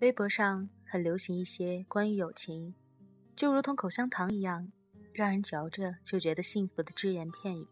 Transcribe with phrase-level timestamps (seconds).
[0.00, 2.74] 微博上很流行一些关于友情，
[3.36, 4.72] 就如同口香糖一样，
[5.12, 7.68] 让人嚼着就觉得幸福的只言片语。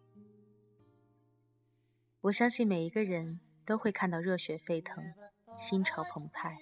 [2.20, 5.02] 我相信每一个人都会看到热血沸腾，
[5.58, 6.58] 心潮澎湃，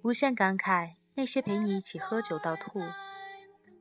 [0.00, 2.80] 无限感慨那些陪你一起喝酒到吐，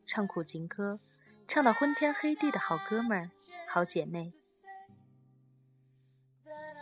[0.05, 0.99] 唱苦情歌，
[1.47, 3.31] 唱到昏天黑地的好哥们儿、
[3.69, 4.33] 好姐妹。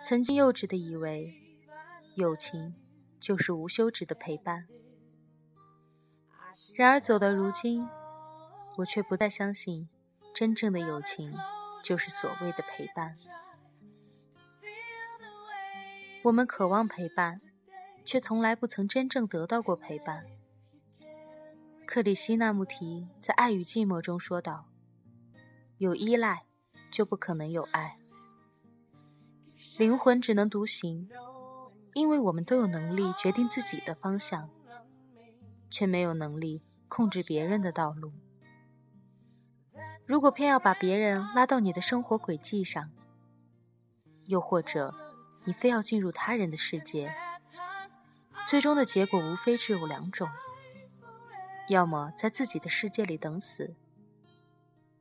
[0.04, 1.31] 曾经幼稚的以为，
[2.15, 2.73] 友情
[3.23, 4.68] 就是无休止的陪伴。
[6.76, 7.88] 然而走到如今，
[8.76, 9.88] 我却不再相信，
[10.36, 11.34] 真正的友情
[11.82, 13.16] 就是所谓的陪伴。
[16.23, 17.40] 我们渴望陪伴，
[18.04, 20.26] 却从来不曾真正得到过陪伴。
[21.85, 24.66] 克里希那穆提在《爱与寂寞》中说道
[25.80, 26.44] ：“有依赖，
[26.91, 27.98] 就不可能有爱。”
[29.80, 31.10] 灵魂只能独行，
[31.94, 34.49] 因为我们都有能力决定自己的方向，
[35.70, 38.12] 却没有能力控制别人的道路。
[40.05, 42.91] 如果偏要把别人拉到你的生活轨迹上，
[44.26, 44.94] 又或者
[45.46, 47.14] 你非要进入他人的世界，
[48.46, 50.27] 最终的结果无非只有两种：
[51.70, 53.76] 要么在自己的世界里等死，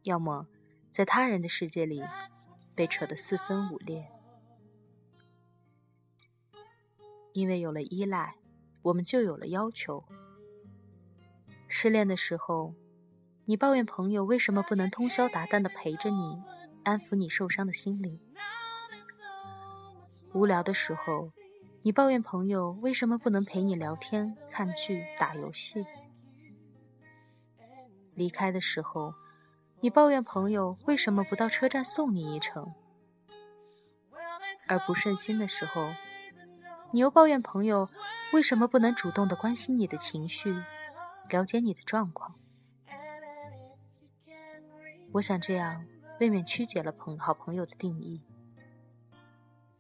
[0.02, 0.46] 要么
[0.90, 2.04] 在他人的世界里
[2.74, 4.08] 被扯得四分五裂。
[7.32, 8.36] 因为有了依赖，
[8.82, 10.04] 我们就有了要求。
[11.68, 12.74] 失恋的时候，
[13.46, 16.42] 你抱怨朋友为什么不能通宵达旦的陪着你，
[16.84, 18.18] 安抚你受伤的心灵；
[20.34, 21.30] 无聊的时候，
[21.82, 25.82] 你抱怨朋友为什么不能陪你聊天、看剧、打游戏；
[28.14, 29.14] 离开的时候，
[29.80, 32.74] 你抱怨朋友为什么不到车站送你一程；
[34.68, 35.90] 而不顺心的时候，
[36.92, 37.88] 你又抱怨朋友
[38.32, 40.54] 为什么不能主动的关心你的情绪，
[41.30, 42.34] 了解你的状况？
[45.12, 45.86] 我想这样
[46.20, 48.22] 未免曲解了朋好朋友的定义。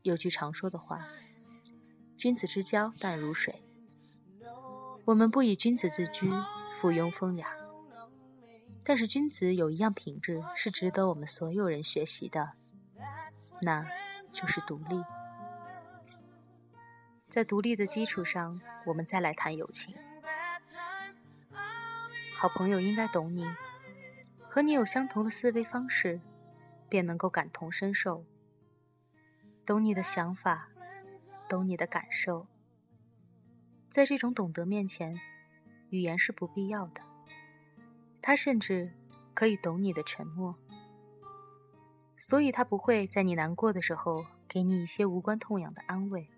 [0.02, 1.06] 有句常说的话
[2.16, 3.62] ：“君子之交淡如水。”
[5.04, 6.30] 我们不以君子自居，
[6.72, 7.48] 附庸风雅。
[8.84, 12.52] 但是君子有一样品质是值得我们所有人学习的，
[13.60, 13.86] 那
[14.32, 15.02] 就是独立。
[17.32, 19.96] 在独立的基础上，我们再来谈友情。
[22.34, 23.46] 好朋友应该懂你，
[24.50, 26.20] 和你有相同的思维方式，
[26.90, 28.26] 便能够感同身受，
[29.64, 30.68] 懂你的想法，
[31.48, 32.46] 懂你的感受。
[33.88, 35.18] 在这种懂得面前，
[35.88, 37.00] 语言是不必要的。
[38.20, 38.92] 他甚至
[39.32, 40.54] 可以懂你的沉默，
[42.18, 46.28] 所以他不会在你难过的时候给你一些无关痛痒的安慰。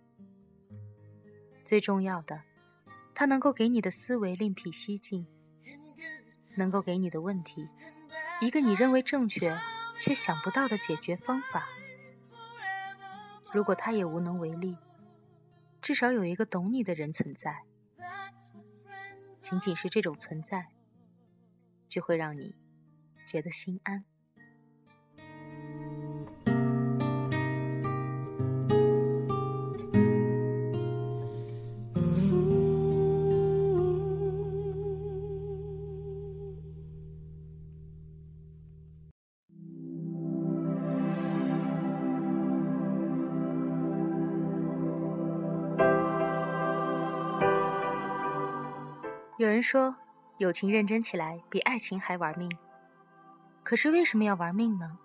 [1.64, 2.42] 最重要的，
[3.14, 5.26] 它能够给你的思维另辟蹊径，
[6.56, 7.68] 能够给你的问题
[8.40, 9.58] 一个你认为正确
[9.98, 11.66] 却想不到的解决方法。
[13.52, 14.76] 如果他也无能为力，
[15.80, 17.62] 至少有一个懂你的人存在。
[19.40, 20.68] 仅仅是这种存在，
[21.88, 22.54] 就会让你
[23.26, 24.04] 觉得心安。
[49.36, 49.96] 有人说，
[50.38, 52.48] 友情认真起来比爱情还玩命。
[53.64, 54.96] 可是为什么要玩命呢？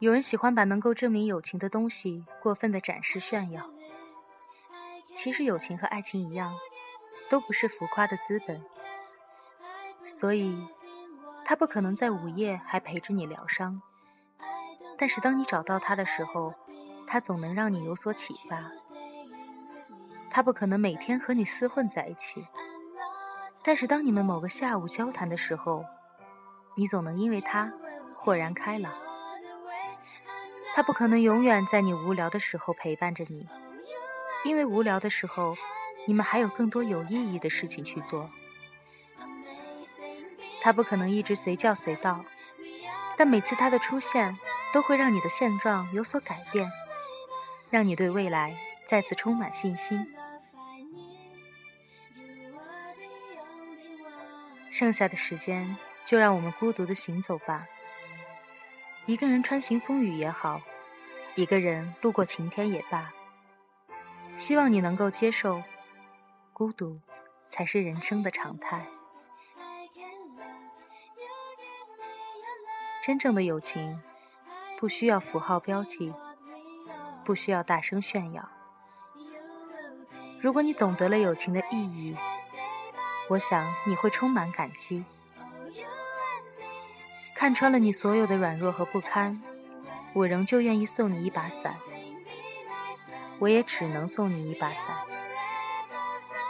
[0.00, 3.70] 有人喜欢把能够证明友情的东西过分的展示炫耀。
[5.14, 6.54] 其实友情和爱情一样，
[7.30, 8.62] 都不是浮夸的资本。
[10.04, 10.68] 所以，
[11.42, 13.80] 他不可能在午夜还陪着你疗伤。
[14.98, 16.52] 但是当你找到他的时候，
[17.06, 18.70] 他总能让你有所启发。
[20.28, 22.44] 他不可能每天和你厮混在一起。
[23.66, 25.86] 但是当你们某个下午交谈的时候，
[26.76, 27.72] 你总能因为他
[28.14, 28.92] 豁然开朗。
[30.74, 33.48] 他不可能永远在你无聊的时候陪伴着你，
[34.44, 35.56] 因为无聊的时候，
[36.06, 38.28] 你们还有更多有意义的事情去做。
[40.60, 42.22] 他不可能一直随叫随到，
[43.16, 44.36] 但每次他的出现
[44.74, 46.70] 都会让你的现状有所改变，
[47.70, 48.54] 让你对未来
[48.86, 50.12] 再次充满信心。
[54.74, 57.64] 剩下的时间，就让我们孤独的行走吧。
[59.06, 60.60] 一个人穿行风雨也好，
[61.36, 63.12] 一个人路过晴天也罢。
[64.34, 65.62] 希望你能够接受
[66.52, 66.98] 孤独
[67.46, 68.84] 才是人生的常态。
[73.00, 74.02] 真正的友情，
[74.76, 76.12] 不需要符号标记，
[77.24, 78.50] 不需要大声炫耀。
[80.40, 82.16] 如果你懂得了友情的意义，
[83.28, 85.04] 我想你会充满感激，
[87.34, 89.42] 看穿了你所有的软弱和不堪，
[90.12, 91.76] 我仍旧愿意送你一把伞，
[93.38, 94.96] 我也只能送你一把伞。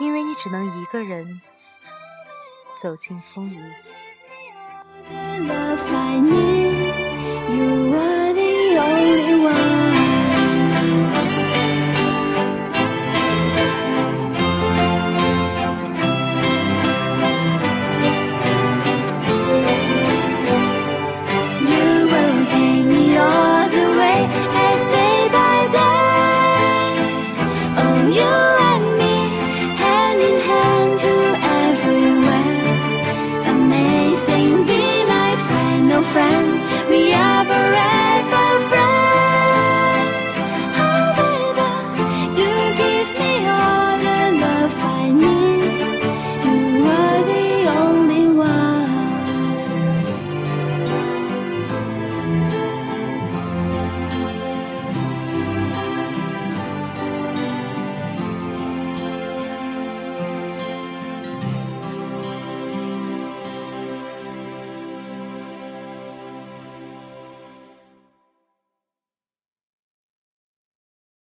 [0.01, 1.41] 因为你只能一个人。
[2.77, 3.73] 走进风雨。